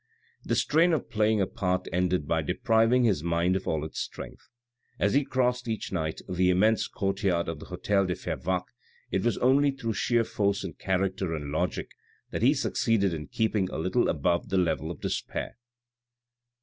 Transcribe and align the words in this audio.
The 0.43 0.55
strain 0.55 0.93
of 0.93 1.11
playing 1.11 1.41
a 1.41 1.45
part 1.45 1.87
ended 1.93 2.27
by 2.27 2.41
depriving 2.41 3.03
his 3.03 3.21
mind 3.21 3.55
of 3.55 3.67
all 3.67 3.85
its 3.85 3.99
strength. 3.99 4.49
As 4.97 5.13
he 5.13 5.23
crossed 5.23 5.67
each 5.67 5.91
night 5.91 6.21
the 6.27 6.49
immense 6.49 6.87
court 6.87 7.21
yard 7.21 7.47
of 7.47 7.59
the 7.59 7.67
hotel 7.67 8.07
de 8.07 8.15
Fervaques, 8.15 8.73
it 9.11 9.21
was 9.23 9.37
only 9.37 9.69
through 9.69 9.93
sheer 9.93 10.23
force 10.23 10.63
in 10.63 10.73
character 10.73 11.35
and 11.35 11.51
logic 11.51 11.91
that 12.31 12.41
he 12.41 12.55
succeeded 12.55 13.13
in 13.13 13.27
keeping 13.27 13.69
a 13.69 13.77
little 13.77 14.09
above 14.09 14.49
the 14.49 14.57
level 14.57 14.89
of 14.89 15.01
despair. 15.01 15.57